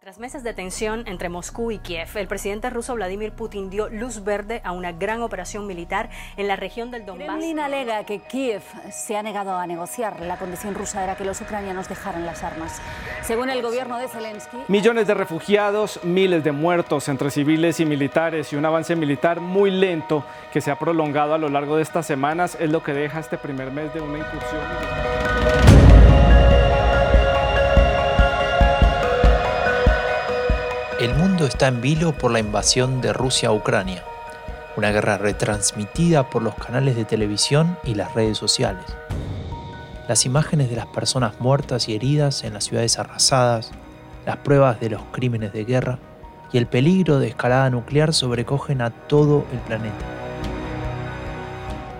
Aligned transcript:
Tras 0.00 0.20
meses 0.20 0.44
de 0.44 0.54
tensión 0.54 1.02
entre 1.08 1.28
Moscú 1.28 1.72
y 1.72 1.78
Kiev, 1.78 2.08
el 2.14 2.28
presidente 2.28 2.70
ruso 2.70 2.94
Vladimir 2.94 3.32
Putin 3.32 3.68
dio 3.68 3.88
luz 3.88 4.22
verde 4.22 4.60
a 4.62 4.70
una 4.70 4.92
gran 4.92 5.22
operación 5.22 5.66
militar 5.66 6.08
en 6.36 6.46
la 6.46 6.54
región 6.54 6.92
del 6.92 7.04
Donbass. 7.04 7.26
Kremlin 7.26 7.58
alega 7.58 8.04
que 8.04 8.20
Kiev 8.20 8.62
se 8.92 9.16
ha 9.16 9.24
negado 9.24 9.56
a 9.56 9.66
negociar. 9.66 10.20
La 10.20 10.38
condición 10.38 10.76
rusa 10.76 11.02
era 11.02 11.16
que 11.16 11.24
los 11.24 11.40
ucranianos 11.40 11.88
dejaran 11.88 12.24
las 12.26 12.44
armas. 12.44 12.80
Según 13.22 13.50
el 13.50 13.60
gobierno 13.60 13.98
de 13.98 14.06
Zelensky... 14.06 14.58
Millones 14.68 15.08
de 15.08 15.14
refugiados, 15.14 15.98
miles 16.04 16.44
de 16.44 16.52
muertos 16.52 17.08
entre 17.08 17.32
civiles 17.32 17.80
y 17.80 17.84
militares 17.84 18.52
y 18.52 18.56
un 18.56 18.64
avance 18.64 18.94
militar 18.94 19.40
muy 19.40 19.72
lento 19.72 20.24
que 20.52 20.60
se 20.60 20.70
ha 20.70 20.78
prolongado 20.78 21.34
a 21.34 21.38
lo 21.38 21.48
largo 21.48 21.74
de 21.74 21.82
estas 21.82 22.06
semanas 22.06 22.56
es 22.60 22.70
lo 22.70 22.84
que 22.84 22.92
deja 22.92 23.18
este 23.18 23.36
primer 23.36 23.72
mes 23.72 23.92
de 23.92 24.00
una 24.00 24.18
incursión 24.18 25.77
El 30.98 31.14
mundo 31.14 31.46
está 31.46 31.68
en 31.68 31.80
vilo 31.80 32.10
por 32.10 32.32
la 32.32 32.40
invasión 32.40 33.00
de 33.00 33.12
Rusia 33.12 33.50
a 33.50 33.52
Ucrania, 33.52 34.02
una 34.76 34.90
guerra 34.90 35.16
retransmitida 35.16 36.28
por 36.28 36.42
los 36.42 36.56
canales 36.56 36.96
de 36.96 37.04
televisión 37.04 37.78
y 37.84 37.94
las 37.94 38.16
redes 38.16 38.36
sociales. 38.36 38.84
Las 40.08 40.26
imágenes 40.26 40.70
de 40.70 40.74
las 40.74 40.86
personas 40.86 41.38
muertas 41.38 41.88
y 41.88 41.94
heridas 41.94 42.42
en 42.42 42.52
las 42.52 42.64
ciudades 42.64 42.98
arrasadas, 42.98 43.70
las 44.26 44.38
pruebas 44.38 44.80
de 44.80 44.90
los 44.90 45.02
crímenes 45.12 45.52
de 45.52 45.64
guerra 45.64 46.00
y 46.52 46.58
el 46.58 46.66
peligro 46.66 47.20
de 47.20 47.28
escalada 47.28 47.70
nuclear 47.70 48.12
sobrecogen 48.12 48.82
a 48.82 48.90
todo 48.90 49.44
el 49.52 49.60
planeta. 49.60 50.04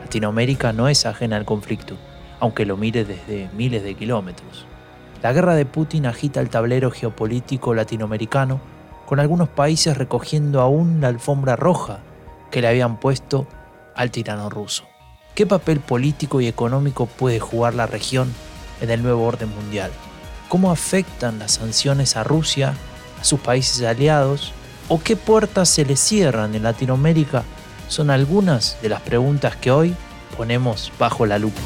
Latinoamérica 0.02 0.72
no 0.72 0.88
es 0.88 1.06
ajena 1.06 1.36
al 1.36 1.44
conflicto, 1.44 1.96
aunque 2.40 2.66
lo 2.66 2.76
mire 2.76 3.04
desde 3.04 3.48
miles 3.56 3.84
de 3.84 3.94
kilómetros. 3.94 4.66
La 5.22 5.32
guerra 5.32 5.54
de 5.54 5.66
Putin 5.66 6.06
agita 6.06 6.40
el 6.40 6.50
tablero 6.50 6.90
geopolítico 6.90 7.74
latinoamericano 7.74 8.60
con 9.08 9.20
algunos 9.20 9.48
países 9.48 9.96
recogiendo 9.96 10.60
aún 10.60 11.00
la 11.00 11.08
alfombra 11.08 11.56
roja 11.56 12.00
que 12.50 12.60
le 12.60 12.68
habían 12.68 13.00
puesto 13.00 13.46
al 13.96 14.10
tirano 14.10 14.50
ruso. 14.50 14.84
¿Qué 15.34 15.46
papel 15.46 15.80
político 15.80 16.42
y 16.42 16.46
económico 16.46 17.06
puede 17.06 17.40
jugar 17.40 17.72
la 17.72 17.86
región 17.86 18.30
en 18.82 18.90
el 18.90 19.02
nuevo 19.02 19.24
orden 19.24 19.48
mundial? 19.54 19.90
¿Cómo 20.50 20.70
afectan 20.70 21.38
las 21.38 21.52
sanciones 21.52 22.18
a 22.18 22.22
Rusia, 22.22 22.74
a 23.18 23.24
sus 23.24 23.40
países 23.40 23.82
aliados? 23.82 24.52
¿O 24.88 25.00
qué 25.02 25.16
puertas 25.16 25.70
se 25.70 25.86
le 25.86 25.96
cierran 25.96 26.54
en 26.54 26.64
Latinoamérica? 26.64 27.44
Son 27.88 28.10
algunas 28.10 28.76
de 28.82 28.90
las 28.90 29.00
preguntas 29.00 29.56
que 29.56 29.70
hoy 29.70 29.94
ponemos 30.36 30.92
bajo 30.98 31.24
la 31.24 31.38
lupa. 31.38 31.62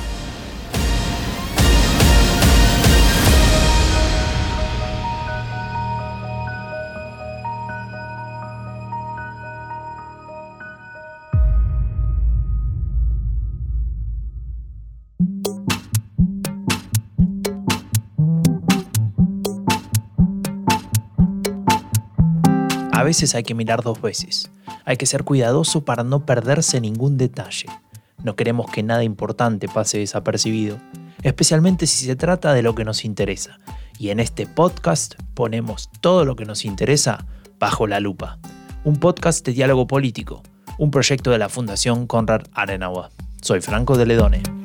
A 23.03 23.05
veces 23.05 23.34
hay 23.34 23.42
que 23.42 23.56
mirar 23.56 23.83
dos 23.83 24.00
veces. 24.00 24.48
Hay 24.84 24.97
que 24.97 25.06
ser 25.06 25.25
cuidadoso 25.25 25.84
para 25.84 26.05
no 26.05 26.25
perderse 26.25 26.81
ningún 26.81 27.19
detalle. 27.19 27.67
No 28.22 28.36
queremos 28.36 28.70
que 28.70 28.84
nada 28.84 29.03
importante 29.03 29.67
pase 29.67 29.98
desapercibido, 29.98 30.78
especialmente 31.25 31.89
si 31.89 32.06
se 32.06 32.14
trata 32.14 32.55
de 32.55 32.62
lo 32.62 32.77
que 32.77 32.84
nos 32.84 33.05
interesa. 33.05 33.58
Y 33.98 34.11
en 34.11 34.20
este 34.20 34.47
podcast 34.47 35.14
ponemos 35.34 35.91
todo 36.00 36.25
lo 36.25 36.36
que 36.36 36.45
nos 36.45 36.64
interesa 36.64 37.27
bajo 37.58 37.89
la 37.89 37.98
lupa. 37.98 38.39
Un 38.84 39.00
podcast 39.00 39.45
de 39.45 39.53
diálogo 39.53 39.89
político, 39.89 40.45
un 40.78 40.92
proyecto 40.92 41.33
de 41.33 41.39
la 41.39 41.48
Fundación 41.48 42.06
Conrad 42.06 42.42
Adenauer. 42.53 43.08
Soy 43.41 43.61
Franco 43.61 43.98
de 43.98 44.06
Ledone. 44.06 44.61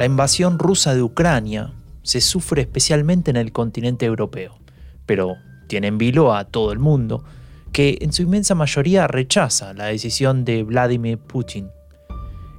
La 0.00 0.06
invasión 0.06 0.58
rusa 0.58 0.94
de 0.94 1.02
Ucrania 1.02 1.74
se 2.04 2.22
sufre 2.22 2.62
especialmente 2.62 3.30
en 3.30 3.36
el 3.36 3.52
continente 3.52 4.06
europeo, 4.06 4.58
pero 5.04 5.36
tiene 5.66 5.88
en 5.88 5.98
vilo 5.98 6.32
a 6.32 6.44
todo 6.44 6.72
el 6.72 6.78
mundo, 6.78 7.22
que 7.70 7.98
en 8.00 8.14
su 8.14 8.22
inmensa 8.22 8.54
mayoría 8.54 9.06
rechaza 9.08 9.74
la 9.74 9.84
decisión 9.84 10.46
de 10.46 10.62
Vladimir 10.62 11.18
Putin. 11.18 11.68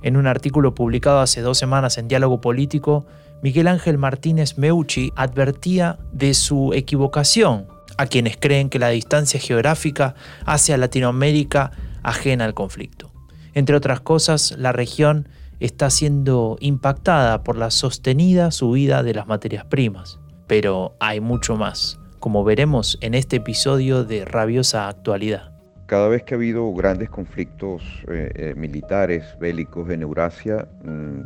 En 0.04 0.18
un 0.18 0.28
artículo 0.28 0.76
publicado 0.76 1.20
hace 1.20 1.42
dos 1.42 1.58
semanas 1.58 1.98
en 1.98 2.08
Diálogo 2.08 2.42
Político, 2.42 3.08
Miguel 3.42 3.70
Ángel 3.70 3.98
Martínez 3.98 4.60
Meucci 4.60 5.12
advertía 5.16 5.98
de 6.14 6.36
su 6.36 6.74
equivocación 6.76 7.66
a 7.98 8.06
quienes 8.06 8.38
creen 8.38 8.70
que 8.70 8.78
la 8.78 8.90
distancia 8.90 9.40
geográfica 9.40 10.14
hace 10.46 10.76
a 10.76 10.78
Latinoamérica 10.78 11.72
ajena 12.04 12.46
al 12.46 12.54
conflicto. 12.54 13.12
Entre 13.56 13.76
otras 13.76 14.00
cosas, 14.00 14.54
la 14.60 14.74
región 14.74 15.28
está 15.62 15.90
siendo 15.90 16.58
impactada 16.60 17.44
por 17.44 17.56
la 17.56 17.72
sostenida 17.72 18.52
subida 18.52 19.04
de 19.04 19.14
las 19.14 19.28
materias 19.28 19.66
primas. 19.66 20.20
Pero 20.48 20.96
hay 21.00 21.22
mucho 21.22 21.56
más, 21.56 22.00
como 22.20 22.44
veremos 22.44 22.98
en 23.02 23.14
este 23.14 23.38
episodio 23.38 24.04
de 24.04 24.26
Rabiosa 24.26 24.90
Actualidad. 24.90 25.54
Cada 25.86 26.08
vez 26.08 26.24
que 26.24 26.34
ha 26.34 26.38
habido 26.38 26.72
grandes 26.74 27.10
conflictos 27.10 27.84
eh, 28.08 28.32
eh, 28.36 28.54
militares, 28.56 29.24
bélicos 29.40 29.90
en 29.90 30.02
Eurasia, 30.02 30.68
mmm, 30.84 31.22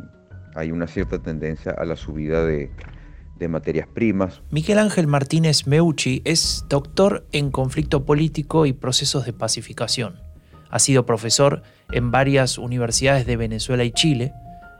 hay 0.54 0.70
una 0.70 0.86
cierta 0.86 1.18
tendencia 1.18 1.72
a 1.72 1.84
la 1.84 1.96
subida 1.96 2.44
de, 2.44 2.70
de 3.38 3.48
materias 3.48 3.86
primas. 3.86 4.42
Miguel 4.50 4.78
Ángel 4.78 5.06
Martínez 5.06 5.66
Meucci 5.66 6.22
es 6.24 6.64
doctor 6.68 7.26
en 7.32 7.50
conflicto 7.50 8.04
político 8.04 8.66
y 8.66 8.72
procesos 8.72 9.24
de 9.24 9.32
pacificación. 9.32 10.25
Ha 10.70 10.78
sido 10.78 11.06
profesor 11.06 11.62
en 11.92 12.10
varias 12.10 12.58
universidades 12.58 13.26
de 13.26 13.36
Venezuela 13.36 13.84
y 13.84 13.92
Chile 13.92 14.32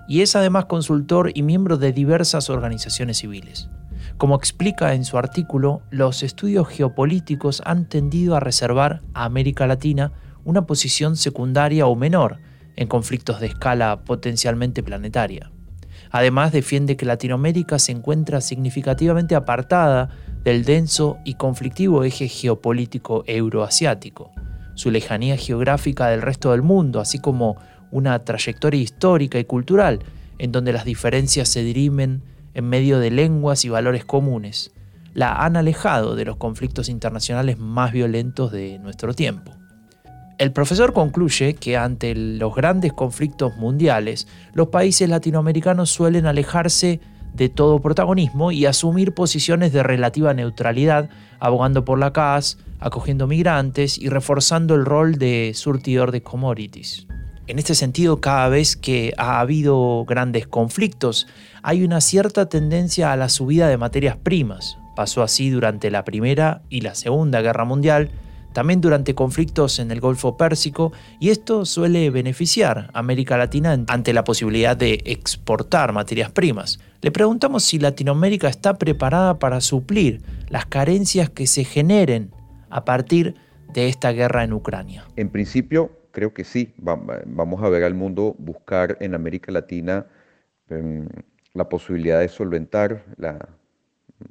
y 0.08 0.22
es 0.22 0.36
además 0.36 0.66
consultor 0.66 1.30
y 1.34 1.42
miembro 1.42 1.76
de 1.76 1.92
diversas 1.92 2.50
organizaciones 2.50 3.18
civiles. 3.18 3.68
Como 4.18 4.36
explica 4.36 4.94
en 4.94 5.04
su 5.04 5.18
artículo, 5.18 5.82
los 5.90 6.22
estudios 6.22 6.68
geopolíticos 6.68 7.62
han 7.64 7.88
tendido 7.88 8.36
a 8.36 8.40
reservar 8.40 9.02
a 9.14 9.24
América 9.24 9.66
Latina 9.66 10.12
una 10.44 10.66
posición 10.66 11.16
secundaria 11.16 11.86
o 11.86 11.96
menor 11.96 12.38
en 12.76 12.88
conflictos 12.88 13.40
de 13.40 13.48
escala 13.48 14.04
potencialmente 14.04 14.82
planetaria. 14.82 15.50
Además, 16.10 16.52
defiende 16.52 16.96
que 16.96 17.06
Latinoamérica 17.06 17.78
se 17.78 17.92
encuentra 17.92 18.40
significativamente 18.40 19.34
apartada 19.34 20.10
del 20.44 20.64
denso 20.64 21.18
y 21.24 21.34
conflictivo 21.34 22.04
eje 22.04 22.28
geopolítico 22.28 23.24
euroasiático, 23.26 24.30
su 24.76 24.92
lejanía 24.92 25.36
geográfica 25.36 26.06
del 26.06 26.22
resto 26.22 26.52
del 26.52 26.62
mundo, 26.62 27.00
así 27.00 27.18
como 27.18 27.56
una 27.90 28.24
trayectoria 28.24 28.80
histórica 28.80 29.38
y 29.38 29.44
cultural 29.44 30.00
en 30.38 30.52
donde 30.52 30.72
las 30.72 30.84
diferencias 30.84 31.48
se 31.48 31.62
dirimen 31.62 32.22
en 32.54 32.68
medio 32.68 32.98
de 33.00 33.10
lenguas 33.10 33.64
y 33.64 33.68
valores 33.68 34.04
comunes, 34.04 34.72
la 35.14 35.44
han 35.44 35.56
alejado 35.56 36.14
de 36.14 36.24
los 36.24 36.36
conflictos 36.36 36.88
internacionales 36.88 37.58
más 37.58 37.92
violentos 37.92 38.52
de 38.52 38.78
nuestro 38.78 39.14
tiempo. 39.14 39.52
El 40.38 40.52
profesor 40.52 40.92
concluye 40.92 41.54
que 41.54 41.78
ante 41.78 42.14
los 42.14 42.54
grandes 42.54 42.92
conflictos 42.92 43.56
mundiales, 43.56 44.28
los 44.52 44.68
países 44.68 45.08
latinoamericanos 45.08 45.88
suelen 45.88 46.26
alejarse 46.26 47.00
de 47.36 47.48
todo 47.48 47.80
protagonismo 47.80 48.52
y 48.52 48.66
asumir 48.66 49.12
posiciones 49.12 49.72
de 49.72 49.82
relativa 49.82 50.34
neutralidad, 50.34 51.10
abogando 51.38 51.84
por 51.84 51.98
la 51.98 52.12
paz, 52.12 52.58
acogiendo 52.80 53.26
migrantes 53.26 53.98
y 53.98 54.08
reforzando 54.08 54.74
el 54.74 54.84
rol 54.84 55.16
de 55.16 55.52
surtidor 55.54 56.12
de 56.12 56.22
commodities. 56.22 57.06
En 57.46 57.60
este 57.60 57.76
sentido, 57.76 58.20
cada 58.20 58.48
vez 58.48 58.76
que 58.76 59.12
ha 59.18 59.38
habido 59.38 60.04
grandes 60.04 60.48
conflictos, 60.48 61.28
hay 61.62 61.84
una 61.84 62.00
cierta 62.00 62.48
tendencia 62.48 63.12
a 63.12 63.16
la 63.16 63.28
subida 63.28 63.68
de 63.68 63.76
materias 63.76 64.16
primas. 64.16 64.78
Pasó 64.96 65.22
así 65.22 65.50
durante 65.50 65.90
la 65.90 66.04
Primera 66.04 66.62
y 66.70 66.80
la 66.80 66.96
Segunda 66.96 67.42
Guerra 67.42 67.64
Mundial, 67.64 68.10
también 68.52 68.80
durante 68.80 69.14
conflictos 69.14 69.78
en 69.78 69.90
el 69.90 70.00
Golfo 70.00 70.36
Pérsico, 70.36 70.92
y 71.20 71.28
esto 71.28 71.66
suele 71.66 72.08
beneficiar 72.10 72.90
a 72.92 72.98
América 72.98 73.36
Latina 73.36 73.78
ante 73.86 74.12
la 74.12 74.24
posibilidad 74.24 74.76
de 74.76 75.02
exportar 75.04 75.92
materias 75.92 76.30
primas. 76.30 76.80
Le 77.06 77.12
preguntamos 77.12 77.62
si 77.62 77.78
Latinoamérica 77.78 78.48
está 78.48 78.78
preparada 78.78 79.38
para 79.38 79.60
suplir 79.60 80.22
las 80.48 80.66
carencias 80.66 81.30
que 81.30 81.46
se 81.46 81.62
generen 81.62 82.32
a 82.68 82.84
partir 82.84 83.36
de 83.72 83.88
esta 83.88 84.10
guerra 84.10 84.42
en 84.42 84.52
Ucrania. 84.52 85.04
En 85.14 85.28
principio, 85.28 85.92
creo 86.10 86.34
que 86.34 86.42
sí, 86.42 86.74
vamos 86.78 87.62
a 87.62 87.68
ver 87.68 87.84
al 87.84 87.94
mundo 87.94 88.34
buscar 88.40 88.96
en 88.98 89.14
América 89.14 89.52
Latina 89.52 90.06
em, 90.68 91.06
la 91.54 91.68
posibilidad 91.68 92.18
de 92.18 92.26
solventar, 92.26 93.04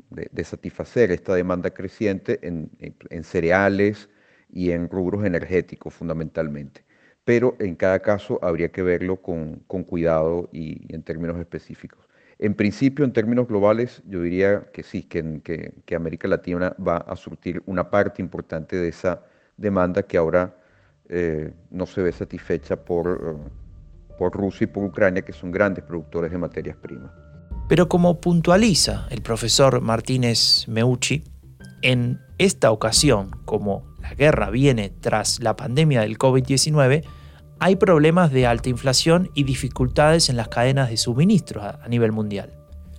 de, 0.10 0.44
satisfacer 0.44 1.12
esta 1.12 1.34
demanda 1.34 1.70
creciente 1.70 2.42
en, 2.42 3.24
cereales 3.24 4.10
y 4.52 4.72
en 4.72 4.90
rubros 4.90 5.24
energéticos 5.24 5.94
fundamentalmente. 5.94 6.84
Pero 7.24 7.56
en 7.60 7.76
cada 7.76 8.02
caso 8.02 8.38
habría 8.42 8.74
que 8.74 8.82
verlo 8.82 9.22
con, 9.22 9.64
cuidado 9.88 10.50
y, 10.52 10.94
en 10.94 11.04
términos 11.04 11.40
específicos. 11.40 12.06
En 12.38 12.54
principio, 12.54 13.06
en 13.06 13.14
términos 13.14 13.48
globales, 13.48 14.02
yo 14.08 14.22
diría 14.22 14.66
que 14.74 14.84
sí, 14.84 15.04
que, 15.04 15.96
América 15.96 16.28
Latina 16.28 16.76
va 16.86 16.98
a 16.98 17.16
surtir 17.16 17.64
una 17.66 17.90
parte 17.90 18.22
importante 18.22 18.76
de 18.76 18.90
esa 18.90 19.22
demanda 19.56 20.04
que 20.04 20.18
ahora 20.18 20.54
eh, 21.08 21.54
no 21.72 21.86
se 21.86 22.02
ve 22.02 22.12
satisfecha 22.12 22.76
por, 22.76 23.08
eh, 23.08 24.16
por 24.18 24.34
Rusia 24.34 24.66
y 24.66 24.68
por 24.68 24.84
Ucrania, 24.84 25.22
que 25.22 25.32
son 25.32 25.52
grandes 25.52 25.86
productores 25.86 26.30
de 26.32 26.38
materias 26.38 26.76
primas. 26.76 27.12
Pero 27.70 27.88
como 27.88 28.20
puntualiza 28.20 29.08
el 29.10 29.22
profesor 29.22 29.80
Martínez 29.82 30.68
Meucci, 30.68 31.24
en 31.82 32.20
esta 32.38 32.72
ocasión, 32.72 33.32
como 33.46 33.86
la 34.02 34.14
guerra 34.14 34.50
viene 34.50 34.92
tras 35.00 35.40
la 35.40 35.56
pandemia 35.56 36.02
del 36.02 36.18
COVID-19, 36.18 37.04
hay 37.60 37.76
problemas 37.76 38.32
de 38.32 38.48
alta 38.48 38.70
inflación 38.70 39.32
y 39.34 39.44
dificultades 39.44 40.30
en 40.30 40.38
las 40.38 40.50
cadenas 40.50 40.90
de 40.90 40.98
suministro 40.98 41.62
a 41.62 41.88
nivel 41.88 42.12
mundial. 42.12 42.52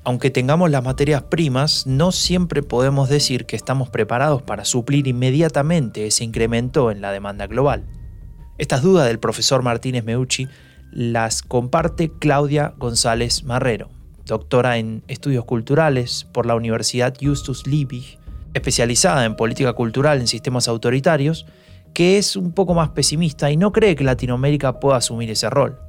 Aunque 0.05 0.31
tengamos 0.31 0.71
las 0.71 0.85
materias 0.85 1.25
primas, 1.25 1.85
no 1.87 2.13
siempre 2.13 2.63
podemos 2.63 3.09
decir 3.09 3.45
que 3.45 3.57
estamos 3.57 3.91
preparados 3.91 4.41
para 4.41 4.65
suplir 4.65 5.09
inmediatamente 5.09 6.07
ese 6.07 6.23
incremento 6.23 6.93
en 6.93 7.01
la 7.01 7.11
demanda 7.11 7.49
global. 7.49 7.85
Estas 8.57 8.83
dudas 8.83 9.09
del 9.09 9.19
profesor 9.19 9.63
Martínez 9.63 10.05
Meucci 10.05 10.47
las 10.93 11.43
comparte 11.43 12.13
Claudia 12.21 12.73
González 12.79 13.43
Marrero, 13.43 13.91
doctora 14.25 14.79
en 14.79 15.03
estudios 15.09 15.45
culturales 15.45 16.27
por 16.33 16.47
la 16.47 16.55
Universidad 16.55 17.15
Justus 17.21 17.67
Liebig, 17.67 18.19
especializada 18.55 19.25
en 19.25 19.35
política 19.35 19.73
cultural 19.73 20.21
en 20.21 20.29
sistemas 20.29 20.69
autoritarios, 20.69 21.47
que 21.97 22.19
es 22.19 22.37
un 22.37 22.53
poco 22.53 22.75
más 22.75 22.91
pesimista 22.91 23.51
y 23.51 23.57
no 23.57 23.73
cree 23.73 23.97
que 23.97 24.05
Latinoamérica 24.05 24.81
pueda 24.81 24.99
asumir 24.99 25.31
ese 25.31 25.49
rol. 25.49 25.81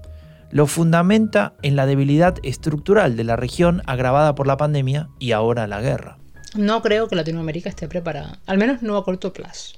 Lo 0.51 0.65
fundamenta 0.65 1.55
en 1.63 1.75
la 1.75 1.85
debilidad 1.85 2.37
estructural 2.43 3.17
de 3.17 3.25
la 3.25 3.35
región 3.35 3.81
agravada 3.87 4.33
por 4.33 4.47
la 4.47 4.55
pandemia 4.55 5.09
y 5.19 5.33
ahora 5.33 5.67
la 5.67 5.81
guerra. 5.81 6.17
No 6.55 6.81
creo 6.81 7.09
que 7.09 7.17
Latinoamérica 7.17 7.67
esté 7.67 7.89
preparada, 7.89 8.39
al 8.45 8.57
menos 8.57 8.81
no 8.81 8.95
a 8.95 9.03
corto 9.03 9.33
plazo. 9.33 9.75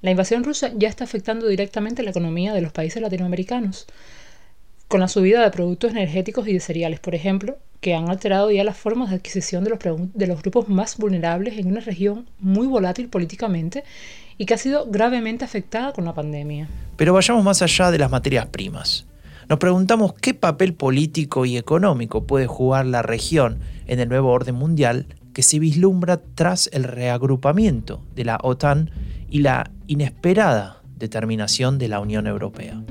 La 0.00 0.12
invasión 0.12 0.44
rusa 0.44 0.70
ya 0.76 0.88
está 0.88 1.02
afectando 1.02 1.48
directamente 1.48 2.04
la 2.04 2.10
economía 2.10 2.52
de 2.54 2.60
los 2.60 2.70
países 2.70 3.02
latinoamericanos, 3.02 3.88
con 4.86 5.00
la 5.00 5.08
subida 5.08 5.42
de 5.42 5.50
productos 5.50 5.90
energéticos 5.90 6.46
y 6.46 6.52
de 6.52 6.60
cereales, 6.60 7.00
por 7.00 7.16
ejemplo, 7.16 7.58
que 7.82 7.94
han 7.94 8.08
alterado 8.08 8.52
ya 8.52 8.62
las 8.62 8.76
formas 8.76 9.10
de 9.10 9.16
adquisición 9.16 9.64
de 9.64 9.70
los, 10.26 10.40
grupos 10.40 10.68
más 10.68 10.96
vulnerables 10.98 11.58
en 11.58 11.66
una 11.66 11.80
región 11.80 12.28
muy 12.38 12.68
volátil 12.68 13.08
políticamente 13.08 13.82
y 14.42 14.44
que 14.44 14.54
ha 14.54 14.58
sido 14.58 14.86
gravemente 14.90 15.44
afectada 15.44 15.92
con 15.92 16.04
la 16.04 16.14
pandemia. 16.14 16.66
Pero 16.96 17.12
vayamos 17.12 17.44
más 17.44 17.62
allá 17.62 17.92
de 17.92 17.98
las 17.98 18.10
materias 18.10 18.46
primas. 18.46 19.06
Nos 19.48 19.60
preguntamos 19.60 20.14
qué 20.14 20.34
papel 20.34 20.74
político 20.74 21.46
y 21.46 21.56
económico 21.56 22.26
puede 22.26 22.48
jugar 22.48 22.86
la 22.86 23.02
región 23.02 23.60
en 23.86 24.00
el 24.00 24.08
nuevo 24.08 24.32
orden 24.32 24.56
mundial 24.56 25.06
que 25.32 25.44
se 25.44 25.60
vislumbra 25.60 26.20
tras 26.34 26.68
el 26.72 26.82
reagrupamiento 26.82 28.02
de 28.16 28.24
la 28.24 28.40
OTAN 28.42 28.90
y 29.30 29.42
la 29.42 29.70
inesperada 29.86 30.82
determinación 30.96 31.78
de 31.78 31.86
la 31.86 32.00
Unión 32.00 32.26
Europea. 32.26 32.82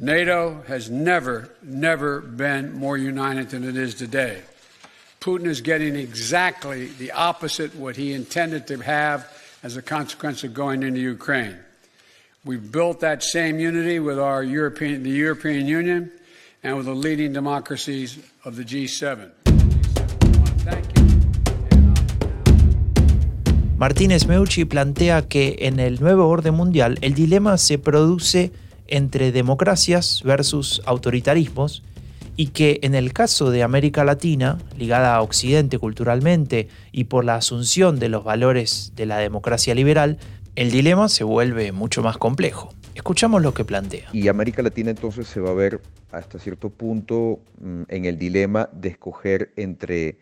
NATO 0.00 0.64
has 0.68 0.90
never, 0.90 1.50
never 1.62 2.20
been 2.20 2.76
more 2.76 2.98
united 2.98 3.48
than 3.48 3.62
it 3.62 3.76
is 3.76 3.94
today. 3.94 4.42
Putin 5.26 5.46
is 5.48 5.60
getting 5.60 5.96
exactly 5.96 6.86
the 7.00 7.10
opposite 7.10 7.74
what 7.74 7.96
he 7.96 8.12
intended 8.12 8.64
to 8.68 8.78
have 8.78 9.26
as 9.64 9.76
a 9.76 9.82
consequence 9.82 10.44
of 10.44 10.54
going 10.54 10.84
into 10.84 11.00
Ukraine. 11.00 11.58
We've 12.44 12.70
built 12.70 13.00
that 13.00 13.24
same 13.24 13.58
unity 13.58 13.98
with 13.98 14.20
our 14.20 14.44
European, 14.44 15.02
the 15.02 15.10
European 15.10 15.66
Union 15.66 16.12
and 16.62 16.76
with 16.76 16.86
the 16.86 16.94
leading 16.94 17.32
democracies 17.32 18.20
of 18.44 18.54
the 18.54 18.62
G7. 18.62 19.32
Martínez 23.78 24.28
Meucci 24.28 24.64
plantea 24.64 25.26
que 25.26 25.56
en 25.62 25.80
el 25.80 25.98
nuevo 26.00 26.28
orden 26.28 26.54
mundial 26.54 26.98
el 27.00 27.14
dilema 27.14 27.58
se 27.58 27.78
produce 27.78 28.52
entre 28.86 29.32
democracias 29.32 30.22
versus 30.22 30.80
autoritarismos 30.86 31.82
y 32.36 32.48
que 32.48 32.78
en 32.82 32.94
el 32.94 33.12
caso 33.12 33.50
de 33.50 33.62
América 33.62 34.04
Latina, 34.04 34.58
ligada 34.78 35.16
a 35.16 35.22
Occidente 35.22 35.78
culturalmente 35.78 36.68
y 36.92 37.04
por 37.04 37.24
la 37.24 37.36
asunción 37.36 37.98
de 37.98 38.08
los 38.08 38.24
valores 38.24 38.92
de 38.94 39.06
la 39.06 39.18
democracia 39.18 39.74
liberal, 39.74 40.18
el 40.54 40.70
dilema 40.70 41.08
se 41.08 41.24
vuelve 41.24 41.72
mucho 41.72 42.02
más 42.02 42.18
complejo. 42.18 42.72
Escuchamos 42.94 43.42
lo 43.42 43.52
que 43.52 43.64
plantea. 43.64 44.08
Y 44.12 44.28
América 44.28 44.62
Latina 44.62 44.90
entonces 44.90 45.26
se 45.26 45.40
va 45.40 45.50
a 45.50 45.54
ver 45.54 45.80
hasta 46.12 46.38
cierto 46.38 46.70
punto 46.70 47.40
mm, 47.60 47.82
en 47.88 48.04
el 48.06 48.18
dilema 48.18 48.68
de 48.72 48.88
escoger 48.90 49.52
entre 49.56 50.18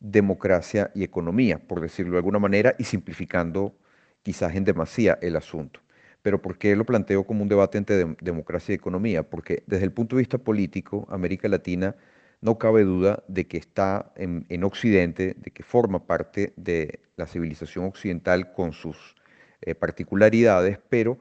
democracia 0.00 0.90
y 0.94 1.04
economía, 1.04 1.58
por 1.58 1.80
decirlo 1.80 2.12
de 2.12 2.18
alguna 2.18 2.38
manera, 2.38 2.74
y 2.78 2.84
simplificando 2.84 3.74
quizás 4.22 4.54
en 4.54 4.64
demasía 4.64 5.18
el 5.22 5.36
asunto. 5.36 5.80
Pero 6.28 6.42
¿por 6.42 6.58
qué 6.58 6.76
lo 6.76 6.84
planteo 6.84 7.24
como 7.24 7.42
un 7.42 7.48
debate 7.48 7.78
entre 7.78 8.04
democracia 8.20 8.74
y 8.74 8.76
economía? 8.76 9.22
Porque 9.22 9.62
desde 9.66 9.86
el 9.86 9.92
punto 9.94 10.14
de 10.14 10.20
vista 10.20 10.36
político, 10.36 11.06
América 11.08 11.48
Latina 11.48 11.96
no 12.42 12.58
cabe 12.58 12.84
duda 12.84 13.24
de 13.28 13.46
que 13.46 13.56
está 13.56 14.12
en, 14.14 14.62
Occidente, 14.62 15.36
de 15.38 15.50
que 15.50 15.62
forma 15.62 16.06
parte 16.06 16.52
de 16.56 17.00
la 17.16 17.24
civilización 17.24 17.86
occidental 17.86 18.52
con 18.52 18.74
sus 18.74 19.16
eh, 19.62 19.74
particularidades, 19.74 20.78
pero 20.90 21.18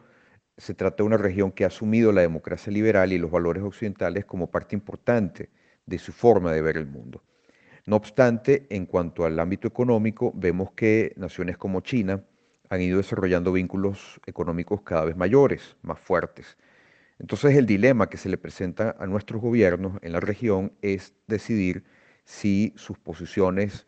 se 0.58 0.74
trata 0.74 0.98
de 0.98 1.04
una 1.04 1.18
región 1.18 1.54
que 1.54 1.64
ha 1.64 1.68
asumido 1.68 2.12
la 2.12 2.20
democracia 2.20 2.74
liberal 2.74 3.14
y 3.14 3.18
los 3.18 3.32
valores 3.32 3.64
occidentales 3.64 4.26
como 4.26 4.52
parte 4.52 4.76
importante 4.76 5.50
de 5.86 6.00
su 6.00 6.12
forma 6.12 6.52
de 6.52 6.62
ver 6.62 6.76
el 6.76 6.86
mundo. 6.86 7.24
No 7.86 7.96
obstante, 7.96 8.68
en 8.70 8.86
cuanto 8.86 9.24
al 9.24 9.40
ámbito 9.40 9.70
económico, 9.70 10.34
vemos 10.36 10.72
que 10.72 11.14
naciones 11.16 11.58
como 11.58 11.80
China 11.80 12.26
han 12.70 12.82
ido 12.82 12.98
desarrollando 12.98 13.52
vínculos 13.52 14.20
económicos 14.26 14.82
cada 14.82 15.06
vez 15.06 15.16
mayores, 15.16 15.76
más 15.82 16.00
fuertes. 16.00 16.58
Entonces 17.20 17.56
el 17.56 17.66
dilema 17.66 18.10
que 18.10 18.18
se 18.18 18.30
le 18.30 18.38
presenta 18.38 18.96
a 19.00 19.08
nuestros 19.08 19.42
gobiernos 19.42 19.98
en 20.02 20.14
la 20.14 20.20
región 20.20 20.74
es 20.82 21.14
decidir 21.28 21.84
si 22.26 22.74
sus 22.76 22.98
posiciones 23.00 23.88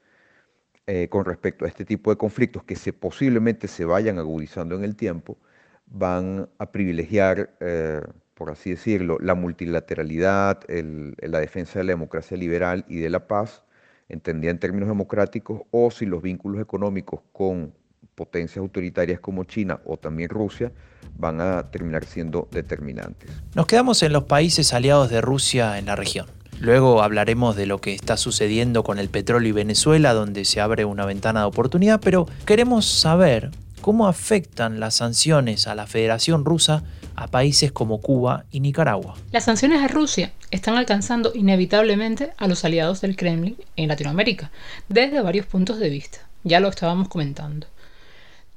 eh, 0.88 1.08
con 1.10 1.26
respecto 1.26 1.66
a 1.66 1.68
este 1.68 1.86
tipo 1.86 2.10
de 2.10 2.18
conflictos 2.18 2.64
que 2.64 2.76
se, 2.76 2.94
posiblemente 2.94 3.68
se 3.68 3.86
vayan 3.86 4.18
agudizando 4.18 4.76
en 4.76 4.84
el 4.84 4.96
tiempo, 4.96 5.38
van 5.86 6.50
a 6.58 6.72
privilegiar, 6.72 7.56
eh, 7.60 8.02
por 8.34 8.50
así 8.50 8.72
decirlo, 8.72 9.18
la 9.20 9.36
multilateralidad, 9.36 10.62
la 10.68 11.40
defensa 11.40 11.80
de 11.80 11.86
la 11.86 11.92
democracia 11.92 12.38
liberal 12.38 12.86
y 12.88 12.98
de 13.00 13.10
la 13.10 13.28
paz, 13.28 13.64
entendía 14.08 14.50
en 14.50 14.60
términos 14.60 14.90
democráticos, 14.90 15.62
o 15.72 15.92
si 15.92 16.08
los 16.08 16.24
vínculos 16.24 16.60
económicos 16.62 17.22
con 17.34 17.74
potencias 18.16 18.58
autoritarias 18.58 19.20
como 19.20 19.44
China 19.46 19.80
o 19.86 19.98
también 19.98 20.30
Rusia 20.30 20.72
van 21.18 21.42
a 21.42 21.72
terminar 21.72 22.06
siendo 22.06 22.48
determinantes. 22.52 23.30
Nos 23.56 23.66
quedamos 23.66 24.04
en 24.04 24.14
los 24.14 24.24
países 24.24 24.74
aliados 24.74 25.10
de 25.10 25.22
Rusia 25.22 25.78
en 25.78 25.86
la 25.86 25.96
región. 25.96 26.28
Luego 26.60 27.02
hablaremos 27.02 27.56
de 27.56 27.66
lo 27.66 27.80
que 27.80 27.94
está 27.94 28.18
sucediendo 28.18 28.84
con 28.84 29.00
el 29.00 29.08
petróleo 29.10 29.50
y 29.50 29.54
Venezuela, 29.54 30.14
donde 30.14 30.44
se 30.44 30.60
abre 30.60 30.84
una 30.84 31.06
ventana 31.06 31.42
de 31.42 31.46
oportunidad, 31.46 32.02
pero 32.02 32.28
queremos 32.46 32.86
saber 32.86 33.52
cómo 33.80 34.08
afectan 34.08 34.82
las 34.82 34.96
sanciones 34.96 35.68
a 35.68 35.76
la 35.76 35.88
Federación 35.88 36.44
Rusa 36.44 36.84
a 37.16 37.28
países 37.28 37.72
como 37.72 38.02
Cuba 38.02 38.46
y 38.52 38.60
Nicaragua. 38.60 39.16
Las 39.32 39.46
sanciones 39.46 39.82
a 39.82 39.88
Rusia 39.88 40.34
están 40.52 40.76
alcanzando 40.76 41.32
inevitablemente 41.34 42.34
a 42.38 42.48
los 42.48 42.66
aliados 42.66 43.02
del 43.02 43.16
Kremlin 43.16 43.58
en 43.78 43.88
Latinoamérica, 43.88 44.52
desde 44.90 45.22
varios 45.22 45.46
puntos 45.46 45.80
de 45.80 45.90
vista. 45.90 46.20
Ya 46.44 46.60
lo 46.60 46.70
estábamos 46.70 47.08
comentando. 47.08 47.68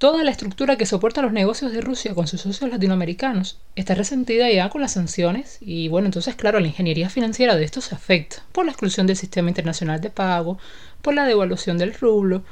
Toda 0.02 0.24
la 0.24 0.32
estructura 0.32 0.74
que 0.74 0.84
soporta 0.84 1.22
los 1.22 1.32
negocios 1.32 1.70
de 1.70 1.80
Rusia 1.80 2.12
con 2.12 2.26
sus 2.26 2.40
socios 2.40 2.68
latinoamericanos 2.68 3.60
está 3.76 3.94
resentida 3.94 4.50
ya 4.50 4.68
con 4.68 4.80
las 4.80 4.94
sanciones 4.94 5.58
y 5.60 5.86
bueno, 5.86 6.06
entonces 6.06 6.34
claro, 6.34 6.58
la 6.58 6.66
ingeniería 6.66 7.08
financiera 7.08 7.54
de 7.54 7.62
esto 7.62 7.80
se 7.80 7.94
afecta 7.94 8.42
por 8.50 8.64
la 8.64 8.72
exclusión 8.72 9.06
del 9.06 9.14
sistema 9.14 9.48
internacional 9.48 10.00
de 10.00 10.10
pago, 10.10 10.58
por 11.02 11.14
la 11.14 11.24
devaluación 11.24 11.78
del 11.78 11.94
rublo, 11.94 12.42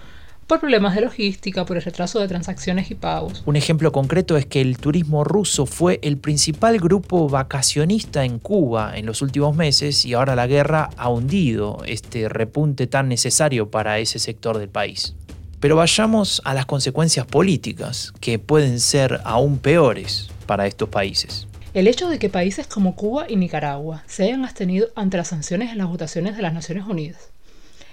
por 0.47 0.61
problemas 0.61 0.95
de 0.95 1.00
logística, 1.00 1.64
por 1.64 1.76
el 1.76 1.83
retraso 1.83 2.21
de 2.21 2.28
transacciones 2.28 2.88
y 2.92 2.95
pagos. 2.95 3.42
Un 3.45 3.57
ejemplo 3.57 3.90
concreto 3.90 4.37
es 4.37 4.47
que 4.47 4.61
el 4.61 4.78
turismo 4.78 5.25
ruso 5.25 5.66
fue 5.66 5.99
el 6.04 6.19
principal 6.19 6.78
grupo 6.78 7.28
vacacionista 7.28 8.25
en 8.25 8.38
Cuba 8.38 8.92
en 8.95 9.07
los 9.07 9.23
últimos 9.23 9.57
meses 9.57 10.04
y 10.04 10.14
ahora 10.14 10.37
la 10.37 10.47
guerra 10.47 10.90
ha 10.97 11.09
hundido 11.09 11.83
este 11.85 12.28
repunte 12.28 12.87
tan 12.87 13.09
necesario 13.09 13.73
para 13.73 13.99
ese 13.99 14.21
sector 14.21 14.57
del 14.57 14.69
país. 14.69 15.16
Pero 15.61 15.76
vayamos 15.76 16.40
a 16.47 16.55
las 16.55 16.64
consecuencias 16.64 17.26
políticas, 17.26 18.14
que 18.21 18.38
pueden 18.38 18.81
ser 18.81 19.21
aún 19.25 19.59
peores 19.59 20.31
para 20.47 20.67
estos 20.67 20.88
países. 20.88 21.47
El 21.75 21.87
hecho 21.87 22.09
de 22.09 22.19
que 22.19 22.31
países 22.31 22.67
como 22.67 22.97
Cuba 22.97 23.26
y 23.29 23.37
Nicaragua 23.37 24.02
se 24.07 24.25
hayan 24.25 24.43
abstenido 24.45 24.88
ante 24.97 25.19
las 25.19 25.29
sanciones 25.29 25.71
en 25.71 25.79
las 25.79 25.88
votaciones 25.88 26.35
de 26.35 26.43
las 26.43 26.55
Naciones 26.55 26.87
Unidas. 26.87 27.29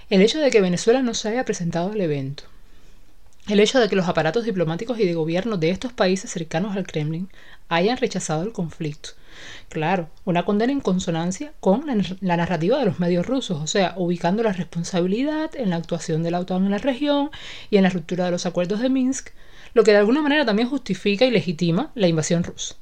El 0.10 0.22
hecho 0.22 0.40
de 0.40 0.50
que 0.50 0.62
Venezuela 0.62 1.02
no 1.02 1.14
se 1.14 1.28
haya 1.28 1.44
presentado 1.44 1.92
al 1.92 2.00
evento. 2.00 2.44
El 3.48 3.62
hecho 3.62 3.80
de 3.80 3.88
que 3.88 3.96
los 3.96 4.10
aparatos 4.10 4.44
diplomáticos 4.44 5.00
y 5.00 5.06
de 5.06 5.14
gobierno 5.14 5.56
de 5.56 5.70
estos 5.70 5.94
países 5.94 6.30
cercanos 6.30 6.76
al 6.76 6.86
Kremlin 6.86 7.30
hayan 7.70 7.96
rechazado 7.96 8.44
el 8.44 8.52
conflicto. 8.52 9.12
Claro, 9.70 10.10
una 10.26 10.44
condena 10.44 10.74
en 10.74 10.82
consonancia 10.82 11.54
con 11.62 11.86
la, 11.86 12.36
narrativa 12.36 12.78
de 12.78 12.86
los 12.86 13.00
medios 13.00 13.26
rusos, 13.26 13.62
o 13.62 13.68
sea, 13.68 13.94
ubicando 13.96 14.44
la 14.44 14.52
responsabilidad 14.52 15.52
en 15.56 15.70
la 15.70 15.78
actuación 15.78 16.24
de 16.24 16.32
la 16.32 16.42
OTAN 16.42 16.66
en 16.66 16.72
la 16.72 16.78
región 16.78 17.30
y 17.70 17.78
en 17.78 17.84
la 17.84 17.90
ruptura 17.90 18.26
de 18.26 18.32
los 18.32 18.46
acuerdos 18.46 18.82
de 18.82 18.90
Minsk, 18.90 19.30
lo 19.74 19.86
que 19.86 19.92
de 19.92 19.98
alguna 19.98 20.22
manera 20.22 20.46
también 20.46 20.68
justifica 20.70 21.24
y 21.24 21.32
legitima 21.32 21.92
la 21.96 22.10
invasión 22.10 22.44
rusa. 22.44 22.76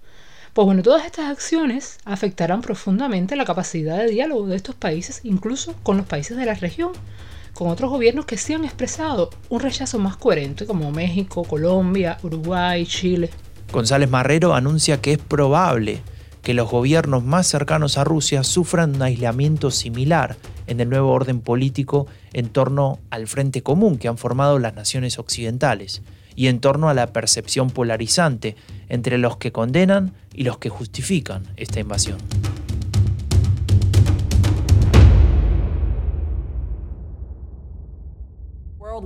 Pues 0.53 0.65
bueno, 0.65 0.81
todas 0.81 1.05
estas 1.05 1.29
acciones 1.29 2.00
afectarán 2.05 2.62
profundamente 2.62 3.36
la 3.36 3.45
capacidad 3.45 3.98
de 3.98 4.07
diálogo 4.07 4.48
de 4.48 4.55
estos 4.55 4.74
países, 4.74 5.19
incluso 5.24 5.75
con 5.84 5.98
los 5.98 6.07
países 6.07 6.38
de 6.38 6.45
la 6.45 6.53
región, 6.55 6.93
con 7.56 7.70
otros 7.70 7.90
gobiernos 7.90 8.26
que 8.26 8.38
sí 8.38 8.54
han 8.54 8.66
expresado 8.66 9.30
un 9.50 9.62
rechazo 9.62 9.98
más 9.98 10.18
coherente, 10.18 10.66
como 10.66 10.92
México, 10.92 11.44
Colombia, 11.46 12.18
Uruguay, 12.22 12.86
Chile. 12.86 13.30
González 13.72 14.10
Marrero 14.10 14.54
anuncia 14.54 15.02
que 15.02 15.14
es 15.14 15.18
probable 15.18 16.02
que 16.44 16.54
los 16.54 16.70
gobiernos 16.70 17.24
más 17.24 17.48
cercanos 17.48 17.98
a 17.98 18.04
Rusia 18.04 18.44
sufran 18.44 18.96
un 18.96 19.02
aislamiento 19.02 19.72
similar 19.72 20.36
en 20.68 20.82
el 20.82 20.90
nuevo 20.90 21.12
orden 21.12 21.40
político 21.40 22.08
en 22.34 22.50
torno 22.50 23.00
al 23.10 23.26
frente 23.26 23.64
común 23.64 23.98
que 23.98 24.10
han 24.10 24.18
formado 24.18 24.60
las 24.60 24.76
naciones 24.76 25.18
occidentales 25.18 26.02
y 26.36 26.48
en 26.48 26.60
torno 26.60 26.90
a 26.90 26.94
la 26.94 27.14
percepción 27.14 27.70
polarizante 27.70 28.58
entre 28.90 29.18
los 29.18 29.38
que 29.38 29.54
condenan 29.54 30.14
y 30.34 30.44
los 30.44 30.58
que 30.58 30.70
justifican 30.70 31.44
esta 31.56 31.80
invasión. 31.80 32.18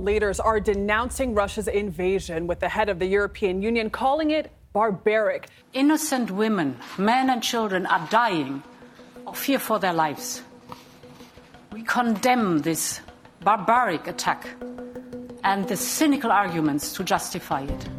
World 0.00 0.14
leaders 0.14 0.40
are 0.40 0.60
denouncing 0.60 1.34
Russia's 1.34 1.68
invasion, 1.68 2.46
with 2.46 2.60
the 2.60 2.70
head 2.70 2.88
of 2.88 2.98
the 2.98 3.06
European 3.06 3.60
Union 3.60 3.90
calling 3.90 4.30
it 4.30 4.50
barbaric. 4.72 5.48
Innocent 5.74 6.30
women, 6.30 6.78
men, 6.96 7.28
and 7.28 7.42
children 7.42 7.84
are 7.84 8.08
dying 8.10 8.62
of 9.26 9.36
fear 9.36 9.58
for 9.58 9.78
their 9.78 9.92
lives. 9.92 10.42
We 11.72 11.82
condemn 11.82 12.62
this 12.62 13.02
barbaric 13.44 14.06
attack 14.06 14.46
and 15.44 15.68
the 15.68 15.76
cynical 15.76 16.32
arguments 16.32 16.94
to 16.94 17.04
justify 17.04 17.64
it. 17.64 17.90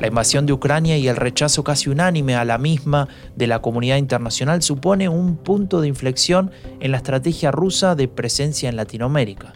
La 0.00 0.08
invasión 0.08 0.46
de 0.46 0.54
Ucrania 0.54 0.96
y 0.96 1.08
el 1.08 1.16
rechazo 1.16 1.62
casi 1.62 1.90
unánime 1.90 2.36
a 2.36 2.44
la 2.46 2.56
misma 2.56 3.06
de 3.36 3.46
la 3.46 3.60
comunidad 3.60 3.98
internacional 3.98 4.62
supone 4.62 5.10
un 5.10 5.36
punto 5.36 5.82
de 5.82 5.88
inflexión 5.88 6.50
en 6.80 6.90
la 6.90 6.96
estrategia 6.96 7.50
rusa 7.50 7.94
de 7.94 8.08
presencia 8.08 8.70
en 8.70 8.76
Latinoamérica. 8.76 9.52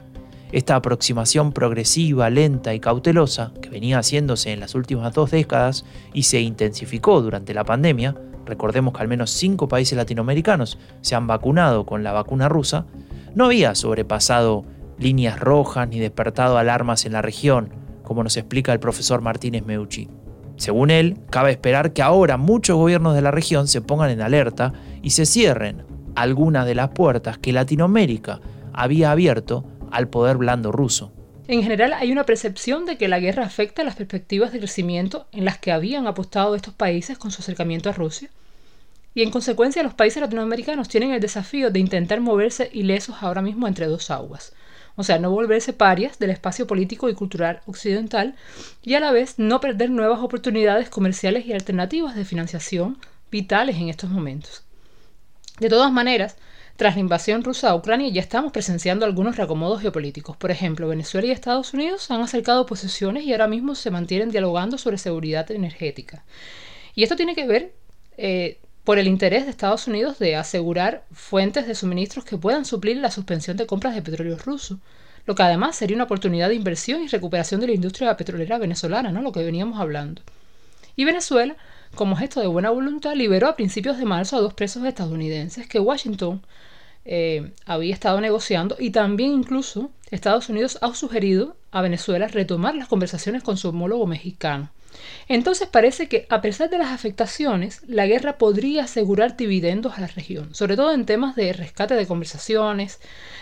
Esta 0.53 0.77
aproximación 0.77 1.53
progresiva, 1.53 2.31
lenta 2.31 2.73
y 2.73 2.79
cautelosa, 2.79 3.53
que 3.61 3.69
venía 3.69 3.99
haciéndose 3.99 4.53
en 4.53 4.61
las 4.61 4.77
últimas 4.77 5.13
dos 5.13 5.33
décadas 5.33 5.85
y 6.15 6.23
se 6.23 6.41
intensificó 6.41 7.21
durante 7.21 7.53
la 7.53 7.65
pandemia, 7.65 8.15
recordemos 8.45 8.95
que 8.95 9.01
al 9.01 9.09
menos 9.09 9.31
cinco 9.33 9.67
países 9.67 9.97
latinoamericanos 9.97 10.79
se 11.01 11.17
han 11.17 11.27
vacunado 11.27 11.85
con 11.85 12.05
la 12.05 12.13
vacuna 12.13 12.49
rusa, 12.49 12.87
no 13.35 13.47
había 13.47 13.75
sobrepasado 13.75 14.65
líneas 14.99 15.41
rojas 15.41 15.89
ni 15.89 15.99
despertado 15.99 16.59
alarmas 16.59 17.07
en 17.07 17.13
la 17.13 17.23
región, 17.23 17.71
como 18.05 18.23
nos 18.23 18.37
explica 18.37 18.73
el 18.73 18.81
profesor 18.81 19.21
Martínez 19.21 19.67
Meucci. 19.67 20.09
Según 20.57 20.91
él, 20.91 21.19
cabe 21.29 21.51
esperar 21.51 21.93
que 21.93 22.03
ahora 22.03 22.37
muchos 22.37 22.77
gobiernos 22.77 23.15
de 23.15 23.21
la 23.21 23.33
región 23.33 23.67
se 23.67 23.83
pongan 23.83 24.11
en 24.11 24.23
alerta 24.23 24.73
y 25.03 25.11
se 25.11 25.27
cierren 25.27 25.85
algunas 26.15 26.67
de 26.67 26.77
las 26.77 26.91
puertas 26.91 27.37
que 27.37 27.53
Latinoamérica 27.53 28.41
había 28.73 29.11
abierto 29.11 29.65
al 29.97 30.09
poder 30.09 30.37
blando 30.37 30.73
ruso. 30.73 31.11
En 31.49 31.63
general 31.63 31.95
hay 31.95 32.13
una 32.13 32.27
percepción 32.27 32.85
de 32.85 32.99
que 32.99 33.09
la 33.09 33.19
guerra 33.19 33.45
afecta 33.45 33.83
las 33.83 33.97
perspectivas 33.97 34.53
de 34.53 34.59
crecimiento 34.59 35.27
en 35.33 35.45
las 35.45 35.59
que 35.59 35.73
habían 35.73 36.07
apostado 36.07 36.55
estos 36.55 36.75
países 36.75 37.17
con 37.17 37.31
su 37.31 37.41
acercamiento 37.41 37.89
a 37.89 37.93
Rusia. 37.93 38.29
Y 39.15 39.23
en 39.23 39.31
consecuencia 39.31 39.83
los 39.83 39.95
países 39.95 40.21
latinoamericanos 40.21 40.89
tienen 40.89 41.13
el 41.13 41.21
desafío 41.21 41.71
de 41.71 41.79
intentar 41.81 42.21
moverse 42.21 42.69
ilesos 42.75 43.17
ahora 43.23 43.41
mismo 43.41 43.67
entre 43.67 43.87
dos 43.87 44.11
aguas. 44.11 44.53
O 44.97 45.05
sea, 45.05 45.19
no 45.19 45.31
volverse 45.31 45.73
parias 45.73 46.19
del 46.19 46.31
espacio 46.31 46.67
político 46.67 47.09
y 47.09 47.15
cultural 47.15 47.61
occidental 47.65 48.35
y 48.83 48.95
a 48.95 49.01
la 49.01 49.13
vez 49.13 49.39
no 49.39 49.61
perder 49.61 49.89
nuevas 49.89 50.21
oportunidades 50.21 50.91
comerciales 50.91 51.47
y 51.47 51.55
alternativas 51.55 52.17
de 52.17 52.27
financiación 52.27 52.99
vitales 53.31 53.77
en 53.77 53.89
estos 53.89 54.11
momentos. 54.11 54.63
De 55.59 55.71
todas 55.71 55.91
maneras, 55.91 56.37
tras 56.77 56.95
la 56.95 57.01
invasión 57.01 57.43
rusa 57.43 57.71
a 57.71 57.75
Ucrania 57.75 58.09
ya 58.09 58.21
estamos 58.21 58.53
presenciando 58.53 59.07
algunos 59.07 59.37
reacomodos 59.37 59.81
geopolíticos. 59.81 60.37
Por 60.37 60.51
ejemplo, 60.51 60.89
Venezuela 60.89 61.27
y 61.27 61.31
Estados 61.31 61.73
Unidos 61.73 62.11
han 62.11 62.21
acercado 62.21 62.67
posiciones 62.67 63.25
y 63.25 63.33
ahora 63.33 63.49
mismo 63.49 63.75
se 63.75 63.91
mantienen 63.91 64.31
dialogando 64.31 64.77
sobre 64.77 64.99
seguridad 64.99 65.51
energética. 65.51 66.25
Y 66.95 67.03
esto 67.03 67.17
tiene 67.17 67.35
que 67.35 67.47
ver 67.47 67.73
eh, 68.19 68.59
por 68.85 68.99
el 68.99 69.09
interés 69.09 69.45
de 69.45 69.51
Estados 69.51 69.87
Unidos 69.89 70.19
de 70.19 70.37
asegurar 70.37 71.05
fuentes 71.13 71.67
de 71.67 71.75
suministros 71.75 72.25
que 72.25 72.37
puedan 72.37 72.65
suplir 72.65 72.99
la 72.99 73.11
suspensión 73.11 73.57
de 73.57 73.67
compras 73.67 73.95
de 73.95 74.03
petróleo 74.03 74.39
ruso, 74.39 74.79
lo 75.25 75.35
que 75.35 75.43
además 75.43 75.77
sería 75.77 75.97
una 75.97 76.05
oportunidad 76.05 76.49
de 76.49 76.55
inversión 76.55 77.03
y 77.03 77.09
recuperación 77.09 77.61
de 77.61 77.67
la 77.67 77.73
industria 77.73 78.17
petrolera 78.17 78.59
venezolana, 78.59 79.11
¿no? 79.11 79.23
lo 79.23 79.33
que 79.33 79.43
veníamos 79.43 79.81
hablando. 79.81 80.23
Y 80.95 81.05
Venezuela, 81.05 81.57
como 81.97 82.17
gesto 82.17 82.41
de 82.41 82.47
buena 82.47 82.71
voluntad, 82.71 83.15
liberó 83.15 83.49
a 83.49 83.57
principios 83.57 83.99
de 83.99 84.05
marzo 84.05 84.37
a 84.37 84.41
dos 84.41 84.55
presos 84.55 84.85
estadounidenses 84.85 85.67
que 85.67 85.81
Washington 85.81 86.43
eh, 87.05 87.53
había 87.65 87.95
estado 87.95 88.21
negociando 88.21 88.77
y 88.79 88.91
también 88.91 89.33
incluso 89.33 89.91
Estados 90.11 90.49
Unidos 90.49 90.79
ha 90.81 90.95
sugerido 90.95 91.57
a 91.73 91.81
Venezuela 91.81 92.29
retomar 92.29 92.75
las 92.75 92.89
conversaciones 92.89 93.43
con 93.43 93.57
su 93.57 93.71
homólogo 93.71 94.07
mexicano. 94.07 94.71
Entonces 95.29 95.69
parece 95.69 96.09
que, 96.09 96.27
a 96.31 96.41
pesar 96.41 96.71
de 96.71 96.79
las 96.79 96.93
afectaciones, 96.93 97.83
la 97.87 98.07
guerra 98.07 98.39
podría 98.39 98.85
asegurar 98.85 99.37
dividendos 99.37 99.97
a 99.97 100.01
la 100.01 100.07
región, 100.07 100.55
sobre 100.55 100.77
todo 100.77 100.93
en 100.93 101.07
temas 101.07 101.37
de 101.37 101.53
rescate 101.53 101.95
de 101.95 102.07
conversaciones, 102.07 103.01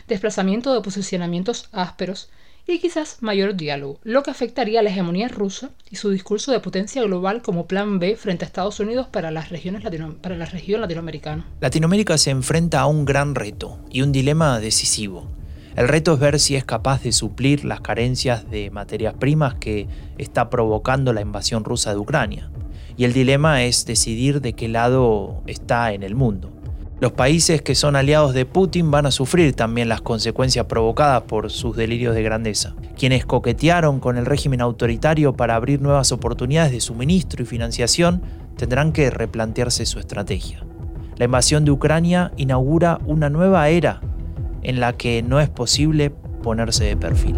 desplazamiento 0.08 0.72
de 0.74 0.80
posicionamientos 0.80 1.68
ásperos 1.72 2.30
y 2.66 2.78
quizás 2.78 3.18
mayor 3.20 3.56
diálogo, 3.56 3.98
lo 4.04 4.22
que 4.22 4.30
afectaría 4.30 4.80
a 4.80 4.82
la 4.82 4.90
hegemonía 4.90 5.28
rusa 5.28 5.70
y 5.90 5.96
su 5.96 6.10
discurso 6.10 6.50
de 6.50 6.60
potencia 6.60 7.02
global 7.02 7.42
como 7.42 7.66
plan 7.66 7.98
B 7.98 8.16
frente 8.16 8.44
a 8.44 8.46
Estados 8.46 8.80
Unidos 8.80 9.06
para, 9.08 9.30
las 9.30 9.50
regiones 9.50 9.82
para 10.20 10.36
la 10.36 10.46
región 10.46 10.80
latinoamericana. 10.80 11.46
Latinoamérica 11.60 12.16
se 12.16 12.30
enfrenta 12.30 12.80
a 12.80 12.86
un 12.86 13.04
gran 13.04 13.34
reto 13.34 13.78
y 13.90 14.02
un 14.02 14.12
dilema 14.12 14.60
decisivo. 14.60 15.28
El 15.76 15.88
reto 15.88 16.14
es 16.14 16.20
ver 16.20 16.38
si 16.38 16.56
es 16.56 16.64
capaz 16.64 17.02
de 17.02 17.12
suplir 17.12 17.64
las 17.64 17.80
carencias 17.80 18.48
de 18.48 18.70
materias 18.70 19.14
primas 19.14 19.54
que 19.54 19.88
está 20.18 20.48
provocando 20.48 21.12
la 21.12 21.20
invasión 21.20 21.64
rusa 21.64 21.90
de 21.90 21.98
Ucrania. 21.98 22.50
Y 22.96 23.04
el 23.04 23.12
dilema 23.12 23.64
es 23.64 23.84
decidir 23.84 24.40
de 24.40 24.52
qué 24.52 24.68
lado 24.68 25.42
está 25.46 25.92
en 25.92 26.04
el 26.04 26.14
mundo. 26.14 26.53
Los 27.00 27.12
países 27.12 27.60
que 27.60 27.74
son 27.74 27.96
aliados 27.96 28.34
de 28.34 28.46
Putin 28.46 28.90
van 28.90 29.06
a 29.06 29.10
sufrir 29.10 29.54
también 29.54 29.88
las 29.88 30.00
consecuencias 30.00 30.66
provocadas 30.66 31.22
por 31.22 31.50
sus 31.50 31.76
delirios 31.76 32.14
de 32.14 32.22
grandeza. 32.22 32.76
Quienes 32.96 33.26
coquetearon 33.26 33.98
con 33.98 34.16
el 34.16 34.26
régimen 34.26 34.60
autoritario 34.60 35.34
para 35.34 35.56
abrir 35.56 35.82
nuevas 35.82 36.12
oportunidades 36.12 36.70
de 36.70 36.80
suministro 36.80 37.42
y 37.42 37.46
financiación 37.46 38.22
tendrán 38.56 38.92
que 38.92 39.10
replantearse 39.10 39.86
su 39.86 39.98
estrategia. 39.98 40.64
La 41.16 41.24
invasión 41.24 41.64
de 41.64 41.72
Ucrania 41.72 42.32
inaugura 42.36 43.00
una 43.06 43.28
nueva 43.28 43.68
era 43.68 44.00
en 44.62 44.78
la 44.78 44.92
que 44.92 45.22
no 45.22 45.40
es 45.40 45.48
posible 45.48 46.10
ponerse 46.42 46.84
de 46.84 46.96
perfil. 46.96 47.36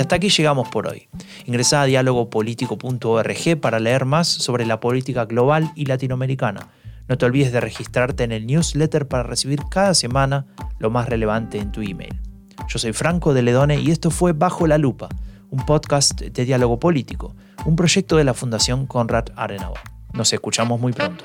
Y 0.00 0.02
hasta 0.02 0.16
aquí 0.16 0.30
llegamos 0.30 0.66
por 0.70 0.88
hoy. 0.88 1.10
Ingresa 1.44 1.82
a 1.82 1.84
dialogopolitico.org 1.84 3.60
para 3.60 3.78
leer 3.80 4.06
más 4.06 4.28
sobre 4.28 4.64
la 4.64 4.80
política 4.80 5.26
global 5.26 5.72
y 5.76 5.84
latinoamericana. 5.84 6.68
No 7.06 7.18
te 7.18 7.26
olvides 7.26 7.52
de 7.52 7.60
registrarte 7.60 8.24
en 8.24 8.32
el 8.32 8.46
newsletter 8.46 9.08
para 9.08 9.24
recibir 9.24 9.60
cada 9.70 9.92
semana 9.92 10.46
lo 10.78 10.88
más 10.88 11.06
relevante 11.06 11.58
en 11.58 11.70
tu 11.70 11.82
email. 11.82 12.18
Yo 12.66 12.78
soy 12.78 12.94
Franco 12.94 13.34
de 13.34 13.42
Ledone 13.42 13.78
y 13.78 13.90
esto 13.90 14.10
fue 14.10 14.32
Bajo 14.32 14.66
la 14.66 14.78
Lupa, 14.78 15.10
un 15.50 15.66
podcast 15.66 16.18
de 16.18 16.44
diálogo 16.46 16.80
político, 16.80 17.36
un 17.66 17.76
proyecto 17.76 18.16
de 18.16 18.24
la 18.24 18.32
Fundación 18.32 18.86
Konrad 18.86 19.26
Adenauer. 19.36 19.80
Nos 20.14 20.32
escuchamos 20.32 20.80
muy 20.80 20.94
pronto. 20.94 21.22